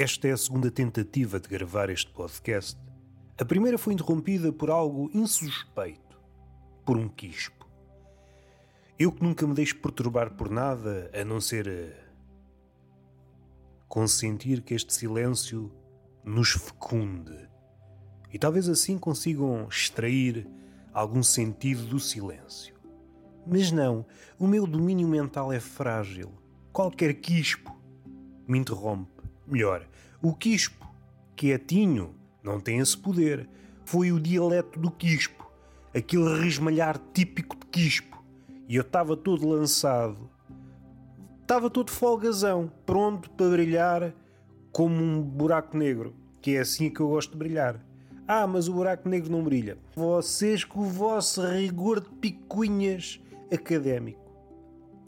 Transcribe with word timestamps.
Esta 0.00 0.28
é 0.28 0.30
a 0.30 0.36
segunda 0.36 0.70
tentativa 0.70 1.40
de 1.40 1.48
gravar 1.48 1.90
este 1.90 2.08
podcast. 2.12 2.80
A 3.36 3.44
primeira 3.44 3.76
foi 3.76 3.94
interrompida 3.94 4.52
por 4.52 4.70
algo 4.70 5.10
insuspeito, 5.12 6.20
por 6.86 6.96
um 6.96 7.08
quispo. 7.08 7.68
Eu 8.96 9.10
que 9.10 9.24
nunca 9.24 9.44
me 9.44 9.54
deixo 9.54 9.76
perturbar 9.80 10.34
por 10.34 10.50
nada, 10.50 11.10
a 11.12 11.24
não 11.24 11.40
ser 11.40 11.68
a 11.68 12.12
consentir 13.88 14.62
que 14.62 14.72
este 14.72 14.94
silêncio 14.94 15.68
nos 16.24 16.50
fecunde. 16.50 17.50
E 18.32 18.38
talvez 18.38 18.68
assim 18.68 18.96
consigam 19.00 19.66
extrair 19.68 20.48
algum 20.92 21.24
sentido 21.24 21.84
do 21.86 21.98
silêncio. 21.98 22.76
Mas 23.44 23.72
não, 23.72 24.06
o 24.38 24.46
meu 24.46 24.64
domínio 24.64 25.08
mental 25.08 25.52
é 25.52 25.58
frágil. 25.58 26.32
Qualquer 26.72 27.14
quispo 27.14 27.76
me 28.46 28.60
interrompe. 28.60 29.17
Melhor, 29.50 29.86
o 30.20 30.34
quispo, 30.34 30.86
que 31.34 31.52
é 31.52 31.60
não 32.42 32.60
tem 32.60 32.78
esse 32.78 32.96
poder. 32.96 33.48
Foi 33.84 34.12
o 34.12 34.20
dialeto 34.20 34.78
do 34.78 34.90
quispo, 34.90 35.50
aquele 35.94 36.40
resmalhar 36.40 37.00
típico 37.14 37.56
de 37.56 37.66
quispo. 37.66 38.22
E 38.68 38.76
eu 38.76 38.82
estava 38.82 39.16
todo 39.16 39.48
lançado. 39.48 40.28
Estava 41.40 41.70
todo 41.70 41.90
folgazão, 41.90 42.70
pronto 42.84 43.30
para 43.30 43.48
brilhar 43.48 44.14
como 44.70 45.02
um 45.02 45.22
buraco 45.22 45.76
negro, 45.76 46.14
que 46.42 46.56
é 46.56 46.60
assim 46.60 46.90
que 46.90 47.00
eu 47.00 47.08
gosto 47.08 47.32
de 47.32 47.38
brilhar. 47.38 47.82
Ah, 48.26 48.46
mas 48.46 48.68
o 48.68 48.74
buraco 48.74 49.08
negro 49.08 49.32
não 49.32 49.42
brilha. 49.42 49.78
Vocês 49.96 50.62
com 50.62 50.80
o 50.80 50.84
vosso 50.84 51.40
rigor 51.46 52.00
de 52.00 52.10
picuinhas 52.10 53.18
académico. 53.50 54.20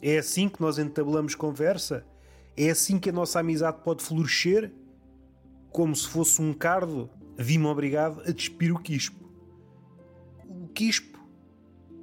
É 0.01 0.17
assim 0.17 0.49
que 0.49 0.59
nós 0.59 0.79
entablamos 0.79 1.35
conversa? 1.35 2.03
É 2.55 2.69
assim 2.69 2.99
que 2.99 3.09
a 3.09 3.13
nossa 3.13 3.39
amizade 3.39 3.77
pode 3.83 4.03
florescer? 4.03 4.71
Como 5.71 5.95
se 5.95 6.07
fosse 6.07 6.41
um 6.41 6.53
cardo, 6.53 7.09
vi-me 7.37 7.65
obrigado 7.65 8.21
a 8.27 8.31
despir 8.31 8.75
o 8.75 8.79
quispo. 8.79 9.23
O 10.49 10.67
quispo 10.67 11.17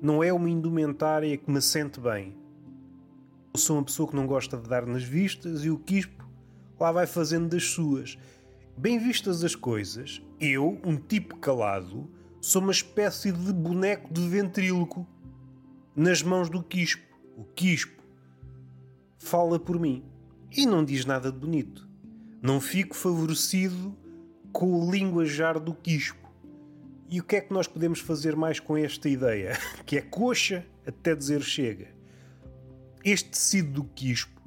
não 0.01 0.23
é 0.25 0.33
uma 0.33 0.49
indumentária 0.49 1.37
que 1.37 1.51
me 1.51 1.61
sente 1.61 2.01
bem. 2.01 2.35
Eu 3.53 3.61
sou 3.61 3.77
uma 3.77 3.85
pessoa 3.85 4.09
que 4.09 4.17
não 4.17 4.27
gosta 4.27 4.57
de 4.57 4.67
dar 4.69 4.87
nas 4.87 5.03
vistas 5.03 5.65
e 5.65 5.71
o 5.71 5.79
quispo 5.79 6.27
lá 6.81 6.93
vai 6.93 7.07
fazendo 7.07 7.49
das 7.49 7.65
suas. 7.65 8.17
Bem 8.77 8.99
vistas 8.99 9.45
as 9.45 9.55
coisas, 9.55 10.23
eu, 10.41 10.81
um 10.83 10.97
tipo 10.97 11.37
calado, 11.37 12.09
sou 12.41 12.63
uma 12.63 12.73
espécie 12.73 13.33
de 13.33 13.53
boneco 13.53 14.13
de 14.13 14.27
ventríloco 14.27 15.07
nas 15.95 16.23
mãos 16.23 16.49
do 16.49 16.63
quispo. 16.63 17.03
O 17.37 17.45
quispo 17.45 18.03
fala 19.19 19.59
por 19.59 19.79
mim 19.79 20.05
e 20.51 20.67
não 20.67 20.85
diz 20.85 21.05
nada 21.05 21.31
de 21.31 21.39
bonito. 21.39 21.89
Não 22.41 22.61
fico 22.61 22.95
favorecido 22.95 23.97
com 24.53 24.73
o 24.73 24.91
linguajar 24.91 25.59
do 25.59 25.75
quispo. 25.75 26.29
E 27.11 27.21
o 27.21 27.25
que 27.25 27.37
é 27.37 27.41
que 27.41 27.53
nós 27.53 27.67
podemos 27.67 28.01
fazer 28.01 28.37
mais 28.37 28.61
com 28.61 28.77
esta 28.77 29.09
ideia? 29.09 29.59
Que 29.85 29.99
é 29.99 30.03
coxa 30.03 30.67
até 30.87 31.15
dizer 31.15 31.43
chega. 31.43 31.89
Este 33.05 33.31
tecido 33.31 33.73
do 33.73 33.85
quispo 33.85 34.41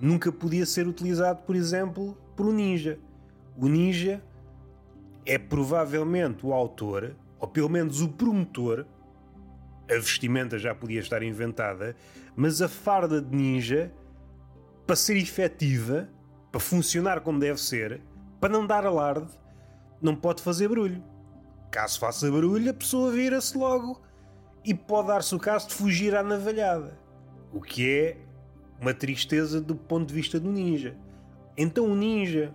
nunca 0.00 0.30
podia 0.30 0.64
ser 0.64 0.86
utilizado, 0.86 1.42
por 1.42 1.56
exemplo, 1.56 2.16
por 2.36 2.46
um 2.46 2.52
ninja. 2.52 2.98
O 3.56 3.66
ninja 3.66 4.22
é 5.26 5.36
provavelmente 5.36 6.46
o 6.46 6.52
autor, 6.52 7.16
ou 7.38 7.48
pelo 7.48 7.68
menos 7.68 8.00
o 8.00 8.08
promotor, 8.08 8.86
a 9.90 9.94
vestimenta 9.94 10.58
já 10.58 10.74
podia 10.74 11.00
estar 11.00 11.22
inventada, 11.22 11.96
mas 12.36 12.62
a 12.62 12.68
farda 12.68 13.20
de 13.20 13.34
ninja, 13.34 13.92
para 14.88 14.96
ser 14.96 15.18
efetiva, 15.18 16.08
para 16.50 16.58
funcionar 16.58 17.20
como 17.20 17.38
deve 17.38 17.60
ser, 17.60 18.00
para 18.40 18.48
não 18.48 18.66
dar 18.66 18.86
alarde, 18.86 19.28
não 20.00 20.16
pode 20.16 20.42
fazer 20.42 20.66
barulho. 20.66 21.04
Caso 21.70 22.00
faça 22.00 22.30
barulho, 22.30 22.70
a 22.70 22.72
pessoa 22.72 23.12
vira-se 23.12 23.58
logo 23.58 24.00
e 24.64 24.72
pode 24.72 25.08
dar-se 25.08 25.34
o 25.34 25.38
caso 25.38 25.68
de 25.68 25.74
fugir 25.74 26.16
à 26.16 26.22
navalhada. 26.22 26.98
O 27.52 27.60
que 27.60 27.86
é 27.86 28.16
uma 28.80 28.94
tristeza 28.94 29.60
do 29.60 29.76
ponto 29.76 30.08
de 30.08 30.14
vista 30.14 30.40
do 30.40 30.50
ninja. 30.50 30.96
Então 31.54 31.84
o 31.84 31.94
ninja, 31.94 32.54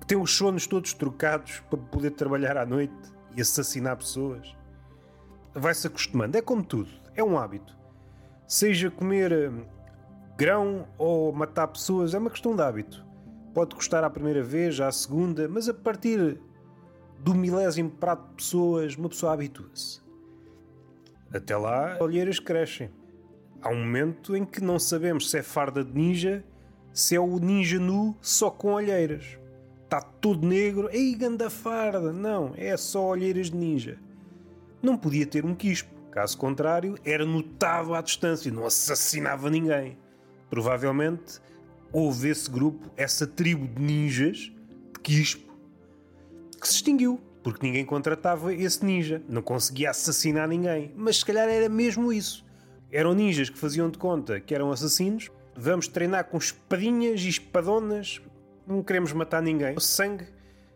que 0.00 0.06
tem 0.06 0.16
os 0.16 0.30
sonos 0.30 0.64
todos 0.68 0.92
trocados 0.94 1.58
para 1.68 1.78
poder 1.80 2.12
trabalhar 2.12 2.56
à 2.56 2.64
noite 2.64 2.94
e 3.34 3.40
assassinar 3.40 3.96
pessoas, 3.96 4.54
vai-se 5.52 5.88
acostumando. 5.88 6.38
É 6.38 6.40
como 6.40 6.62
tudo, 6.62 6.90
é 7.16 7.24
um 7.24 7.36
hábito. 7.36 7.76
Seja 8.46 8.92
comer 8.92 9.50
hum, 9.50 9.64
grão 10.42 10.88
ou 10.98 11.32
matar 11.32 11.68
pessoas, 11.68 12.14
é 12.14 12.18
uma 12.18 12.28
questão 12.28 12.56
de 12.56 12.62
hábito. 12.62 13.06
Pode 13.54 13.76
custar 13.76 14.02
à 14.02 14.10
primeira 14.10 14.42
vez, 14.42 14.80
à 14.80 14.90
segunda, 14.90 15.48
mas 15.48 15.68
a 15.68 15.74
partir 15.74 16.40
do 17.20 17.32
milésimo 17.32 17.90
prato 17.90 18.28
de 18.30 18.34
pessoas, 18.34 18.96
uma 18.96 19.08
pessoa 19.08 19.34
habitua-se. 19.34 20.02
Até 21.32 21.56
lá, 21.56 21.96
olheiras 22.00 22.40
crescem. 22.40 22.90
Há 23.60 23.68
um 23.68 23.78
momento 23.78 24.34
em 24.34 24.44
que 24.44 24.60
não 24.60 24.80
sabemos 24.80 25.30
se 25.30 25.38
é 25.38 25.42
farda 25.42 25.84
de 25.84 25.94
ninja, 25.94 26.44
se 26.92 27.14
é 27.14 27.20
o 27.20 27.38
ninja 27.38 27.78
nu 27.78 28.16
só 28.20 28.50
com 28.50 28.72
olheiras. 28.72 29.38
Está 29.84 30.00
todo 30.00 30.44
negro, 30.44 30.88
ei, 30.90 31.14
ganda 31.14 31.48
farda! 31.48 32.12
Não, 32.12 32.52
é 32.56 32.76
só 32.76 33.06
olheiras 33.06 33.48
de 33.48 33.56
ninja 33.56 33.98
não 34.82 34.96
podia 34.98 35.24
ter 35.24 35.44
um 35.44 35.54
quispo. 35.54 35.90
Caso 36.10 36.36
contrário, 36.36 36.98
era 37.04 37.24
notável 37.24 37.94
à 37.94 38.02
distância, 38.02 38.50
não 38.50 38.66
assassinava 38.66 39.48
ninguém. 39.48 39.96
Provavelmente 40.52 41.40
houve 41.90 42.28
esse 42.28 42.50
grupo, 42.50 42.90
essa 42.94 43.26
tribo 43.26 43.66
de 43.66 43.80
ninjas, 43.80 44.52
de 44.92 45.00
quispo, 45.02 45.50
que 46.60 46.68
se 46.68 46.74
extinguiu, 46.74 47.18
porque 47.42 47.66
ninguém 47.66 47.86
contratava 47.86 48.52
esse 48.52 48.84
ninja, 48.84 49.22
não 49.26 49.40
conseguia 49.40 49.88
assassinar 49.88 50.46
ninguém. 50.46 50.92
Mas 50.94 51.20
se 51.20 51.24
calhar 51.24 51.48
era 51.48 51.70
mesmo 51.70 52.12
isso. 52.12 52.44
Eram 52.90 53.14
ninjas 53.14 53.48
que 53.48 53.56
faziam 53.56 53.88
de 53.88 53.96
conta 53.96 54.40
que 54.40 54.54
eram 54.54 54.70
assassinos. 54.70 55.30
Vamos 55.56 55.88
treinar 55.88 56.26
com 56.26 56.36
espadinhas 56.36 57.22
e 57.22 57.30
espadonas, 57.30 58.20
não 58.66 58.82
queremos 58.82 59.10
matar 59.14 59.40
ninguém. 59.40 59.74
O 59.74 59.80
sangue 59.80 60.26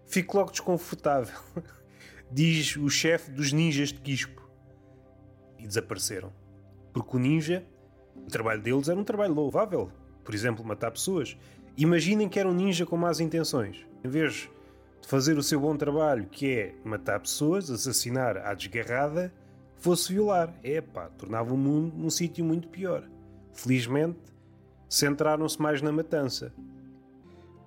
fica 0.07 0.39
logo 0.39 0.53
desconfortável. 0.53 1.39
diz 2.33 2.77
o 2.77 2.89
chefe 2.89 3.31
dos 3.31 3.53
ninjas 3.53 3.91
de 3.91 4.01
Quispo. 4.01 4.41
E 5.59 5.67
desapareceram. 5.67 6.33
Porque 6.95 7.15
o 7.15 7.21
ninja, 7.21 7.63
o 8.25 8.29
trabalho 8.29 8.63
deles 8.63 8.89
era 8.89 8.99
um 8.99 9.05
trabalho 9.05 9.35
louvável. 9.35 9.91
Por 10.25 10.35
exemplo, 10.35 10.65
matar 10.65 10.91
pessoas. 10.91 11.37
Imaginem 11.77 12.29
que 12.29 12.39
era 12.39 12.49
um 12.49 12.55
ninja 12.55 12.87
com 12.87 12.97
más 12.97 13.21
intenções. 13.21 13.87
Em 14.03 14.09
vez 14.09 14.49
de 15.01 15.09
fazer 15.09 15.39
o 15.39 15.43
seu 15.43 15.61
bom 15.61 15.77
trabalho, 15.77 16.27
que 16.27 16.51
é 16.53 16.75
matar 16.85 17.21
pessoas, 17.21 17.71
assassinar 17.71 18.37
à 18.39 18.55
desgarrada, 18.55 19.33
fosse 19.77 20.13
violar. 20.13 20.53
Epá, 20.65 21.09
tornava 21.11 21.55
o 21.55 21.57
mundo 21.57 21.95
num 21.97 22.11
sítio 22.11 22.45
muito 22.45 22.69
pior. 22.69 23.09
Felizmente, 23.53 24.19
centraram-se 24.89 25.61
mais 25.61 25.81
na 25.81 25.93
matança. 25.93 26.53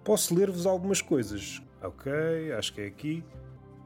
Posso 0.03 0.35
ler-vos 0.35 0.66
algumas 0.66 1.01
coisas. 1.01 1.61
Ok, 1.81 2.11
acho 2.57 2.73
que 2.73 2.81
é 2.81 2.87
aqui. 2.87 3.23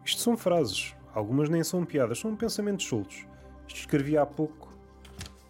Isto 0.04 0.22
são 0.22 0.36
frases, 0.36 0.96
algumas 1.14 1.50
nem 1.50 1.64
são 1.64 1.86
piadas, 1.86 2.20
são 2.20 2.36
pensamentos 2.36 2.86
soltos. 2.86 3.26
Isto 3.68 3.80
escrevi 3.82 4.18
há 4.18 4.26
pouco, 4.26 4.73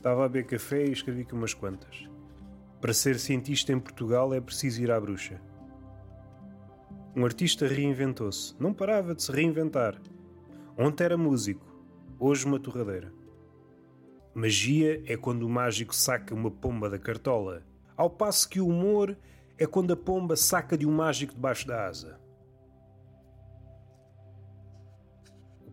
estava 0.03 0.25
a 0.25 0.27
beber 0.27 0.47
café 0.47 0.85
e 0.85 0.91
escrevi 0.91 1.21
aqui 1.21 1.33
umas 1.33 1.53
quantas. 1.53 2.09
Para 2.81 2.93
ser 2.93 3.17
cientista 3.17 3.71
em 3.71 3.79
Portugal 3.79 4.33
é 4.33 4.41
preciso 4.41 4.83
ir 4.83 4.91
à 4.91 4.99
bruxa. 4.99 5.39
Um 7.15 7.23
artista 7.23 7.65
reinventou-se, 7.65 8.53
não 8.59 8.73
parava 8.73 9.15
de 9.15 9.23
se 9.23 9.31
reinventar. 9.31 10.01
Ontem 10.77 11.05
era 11.05 11.17
músico, 11.17 11.65
hoje 12.19 12.45
uma 12.45 12.59
torradeira. 12.59 13.13
Magia 14.35 15.01
é 15.05 15.15
quando 15.15 15.43
o 15.43 15.49
mágico 15.49 15.95
saca 15.95 16.35
uma 16.35 16.51
pomba 16.51 16.89
da 16.89 16.99
cartola, 16.99 17.63
ao 17.95 18.09
passo 18.09 18.49
que 18.49 18.59
o 18.59 18.67
humor 18.67 19.17
é 19.57 19.65
quando 19.65 19.93
a 19.93 19.95
pomba 19.95 20.35
saca 20.35 20.77
de 20.77 20.85
um 20.85 20.91
mágico 20.91 21.33
debaixo 21.33 21.65
da 21.65 21.87
asa. 21.87 22.19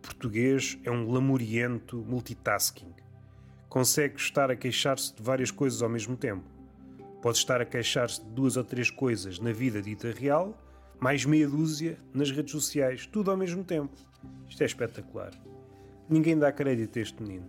português 0.01 0.79
é 0.85 0.91
um 0.91 1.11
lamuriento 1.11 2.05
multitasking. 2.07 2.95
Consegue 3.71 4.17
estar 4.17 4.51
a 4.51 4.57
queixar-se 4.57 5.15
de 5.15 5.23
várias 5.23 5.53
coisas 5.53 5.81
ao 5.81 5.89
mesmo 5.89 6.17
tempo. 6.17 6.43
Pode 7.23 7.39
estar 7.39 7.61
a 7.61 7.65
queixar-se 7.65 8.21
de 8.21 8.29
duas 8.31 8.57
ou 8.57 8.65
três 8.65 8.91
coisas 8.91 9.39
na 9.39 9.53
vida 9.53 9.81
dita 9.81 10.11
real, 10.11 10.61
mais 10.99 11.25
meia 11.25 11.49
dúzia 11.49 11.97
nas 12.13 12.33
redes 12.33 12.51
sociais, 12.51 13.07
tudo 13.07 13.31
ao 13.31 13.37
mesmo 13.37 13.63
tempo. 13.63 13.95
Isto 14.49 14.63
é 14.63 14.67
espetacular. 14.67 15.31
Ninguém 16.09 16.37
dá 16.37 16.51
crédito 16.51 16.99
a 16.99 17.03
este 17.03 17.23
menino. 17.23 17.49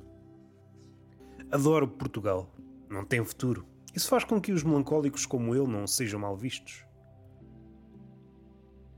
Adoro 1.52 1.88
Portugal. 1.88 2.54
Não 2.88 3.04
tem 3.04 3.26
futuro. 3.26 3.66
Isso 3.96 4.08
faz 4.08 4.24
com 4.24 4.40
que 4.40 4.52
os 4.52 4.62
melancólicos 4.62 5.26
como 5.26 5.56
ele 5.56 5.66
não 5.66 5.88
sejam 5.88 6.20
mal 6.20 6.38
vistos. 6.38 6.86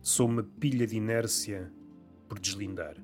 Sou 0.01 0.27
uma 0.27 0.43
pilha 0.43 0.85
de 0.85 0.97
inércia 0.97 1.71
por 2.27 2.37
deslindar. 2.37 2.97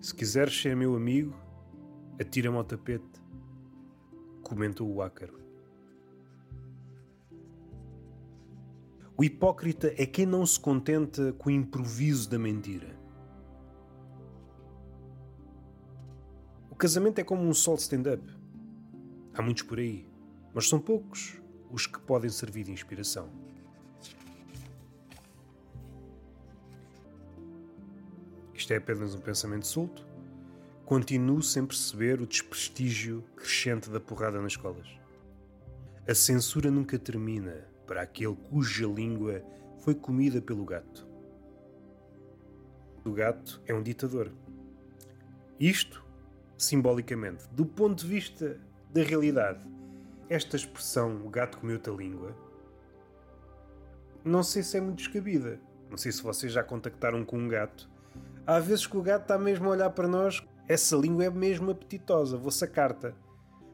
Se 0.00 0.14
quiseres 0.14 0.58
ser 0.58 0.74
meu 0.74 0.96
amigo, 0.96 1.36
atira-me 2.20 2.56
ao 2.56 2.64
tapete, 2.64 3.20
comentou 4.42 4.92
o 4.92 5.00
ácaro. 5.00 5.40
O 9.16 9.24
hipócrita 9.24 9.92
é 9.96 10.06
quem 10.06 10.26
não 10.26 10.44
se 10.44 10.58
contenta 10.58 11.32
com 11.34 11.48
o 11.48 11.52
improviso 11.52 12.28
da 12.28 12.38
mentira. 12.38 12.98
O 16.70 16.74
casamento 16.74 17.18
é 17.18 17.24
como 17.24 17.42
um 17.42 17.52
solo 17.52 17.76
stand-up. 17.78 18.22
Há 19.34 19.42
muitos 19.42 19.62
por 19.62 19.78
aí, 19.78 20.08
mas 20.54 20.68
são 20.68 20.80
poucos 20.80 21.38
os 21.70 21.86
que 21.86 22.00
podem 22.00 22.30
servir 22.30 22.64
de 22.64 22.72
inspiração. 22.72 23.28
Isto 28.54 28.72
é 28.72 28.76
apenas 28.76 29.14
um 29.14 29.20
pensamento 29.20 29.66
solto. 29.66 30.09
Continuo 30.90 31.40
sem 31.40 31.64
perceber 31.64 32.20
o 32.20 32.26
desprestígio 32.26 33.22
crescente 33.36 33.88
da 33.88 34.00
porrada 34.00 34.42
nas 34.42 34.54
escolas. 34.54 34.88
A 36.04 36.12
censura 36.16 36.68
nunca 36.68 36.98
termina 36.98 37.64
para 37.86 38.02
aquele 38.02 38.34
cuja 38.34 38.88
língua 38.88 39.40
foi 39.84 39.94
comida 39.94 40.42
pelo 40.42 40.64
gato. 40.64 41.06
O 43.04 43.12
gato 43.12 43.62
é 43.68 43.72
um 43.72 43.84
ditador. 43.84 44.32
Isto, 45.60 46.04
simbolicamente, 46.58 47.44
do 47.52 47.64
ponto 47.64 48.00
de 48.02 48.08
vista 48.08 48.58
da 48.92 49.04
realidade, 49.04 49.64
esta 50.28 50.56
expressão, 50.56 51.24
o 51.24 51.30
gato 51.30 51.58
comeu-te 51.58 51.88
a 51.88 51.92
língua, 51.92 52.36
não 54.24 54.42
sei 54.42 54.64
se 54.64 54.76
é 54.76 54.80
muito 54.80 54.98
descabida. 54.98 55.60
Não 55.88 55.96
sei 55.96 56.10
se 56.10 56.20
vocês 56.20 56.52
já 56.52 56.64
contactaram 56.64 57.24
com 57.24 57.38
um 57.38 57.46
gato. 57.46 57.88
Há 58.44 58.58
vezes 58.58 58.88
que 58.88 58.96
o 58.96 59.02
gato 59.02 59.22
está 59.22 59.38
mesmo 59.38 59.68
a 59.68 59.70
olhar 59.70 59.90
para 59.90 60.08
nós, 60.08 60.42
essa 60.70 60.94
língua 60.94 61.24
é 61.24 61.30
mesmo 61.30 61.72
apetitosa, 61.72 62.38
vou 62.38 62.52
sacar-te. 62.52 63.12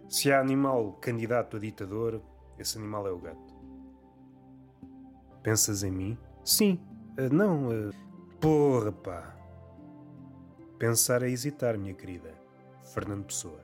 Se 0.08 0.32
há 0.32 0.40
animal 0.40 0.94
candidato 0.94 1.58
a 1.58 1.60
ditador, 1.60 2.22
esse 2.58 2.78
animal 2.78 3.06
é 3.06 3.10
o 3.10 3.18
gato. 3.18 3.54
Pensas 5.42 5.82
em 5.82 5.90
mim? 5.90 6.18
Sim. 6.42 6.80
Uh, 7.18 7.30
não. 7.30 7.68
Uh... 7.68 7.90
Porra, 8.40 8.90
pá. 8.92 9.36
Pensar 10.78 11.22
é 11.22 11.28
hesitar, 11.28 11.76
minha 11.76 11.92
querida. 11.92 12.32
Fernando 12.94 13.26
Pessoa. 13.26 13.60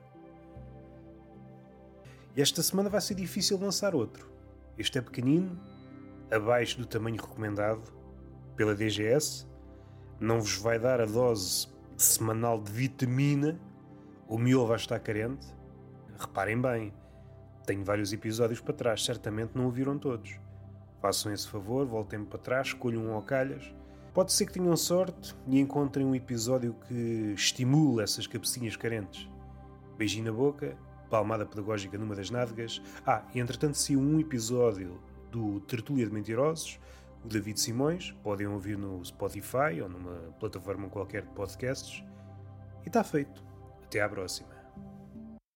Esta 2.37 2.61
semana 2.61 2.87
vai 2.87 3.01
ser 3.01 3.15
difícil 3.15 3.57
lançar 3.59 3.95
outro. 3.95 4.31
Este 4.77 4.99
é 4.99 5.01
pequenino, 5.01 5.59
abaixo 6.31 6.77
do 6.77 6.85
tamanho 6.85 7.19
recomendado 7.19 7.91
pela 8.55 8.75
DGS. 8.75 9.47
Não 10.19 10.39
vos 10.39 10.55
vai 10.57 10.77
dar 10.77 11.01
a 11.01 11.05
dose 11.07 11.72
semanal 12.03 12.61
de 12.61 12.71
vitamina. 12.71 13.59
O 14.27 14.37
miolo 14.37 14.67
vai 14.67 14.77
estar 14.77 14.99
carente. 14.99 15.47
Reparem 16.19 16.61
bem, 16.61 16.93
tenho 17.65 17.83
vários 17.83 18.11
episódios 18.13 18.59
para 18.59 18.73
trás, 18.73 19.03
certamente 19.03 19.51
não 19.55 19.65
ouviram 19.65 19.97
todos. 19.97 20.39
Façam 21.01 21.33
esse 21.33 21.47
favor, 21.47 21.85
voltem 21.85 22.23
para 22.23 22.39
trás, 22.39 22.67
escolham 22.67 23.05
um 23.05 23.13
ao 23.13 23.21
calhas. 23.21 23.73
Pode 24.13 24.31
ser 24.31 24.45
que 24.45 24.53
tenham 24.53 24.75
sorte 24.77 25.35
e 25.47 25.59
encontrem 25.59 26.05
um 26.05 26.13
episódio 26.13 26.75
que 26.87 27.33
estimule 27.35 28.03
essas 28.03 28.27
cabecinhas 28.27 28.75
carentes. 28.75 29.29
Beijinho 29.97 30.25
na 30.25 30.31
boca, 30.31 30.77
palmada 31.09 31.45
pedagógica 31.45 31.97
numa 31.97 32.15
das 32.15 32.29
nádegas. 32.29 32.81
Ah, 33.05 33.23
e 33.33 33.39
entretanto 33.39 33.75
se 33.75 33.95
um 33.97 34.19
episódio 34.19 34.99
do 35.31 35.59
Tertúlia 35.61 36.05
de 36.05 36.13
Mentirosos, 36.13 36.79
o 37.23 37.27
David 37.27 37.59
Simões, 37.59 38.11
podem 38.23 38.47
ouvir 38.47 38.77
no 38.77 39.03
Spotify 39.03 39.81
ou 39.81 39.89
numa 39.89 40.33
plataforma 40.39 40.89
qualquer 40.89 41.23
de 41.23 41.29
podcasts. 41.29 42.03
E 42.83 42.87
está 42.87 43.03
feito. 43.03 43.43
Até 43.85 44.01
à 44.01 44.09
próxima. 44.09 44.52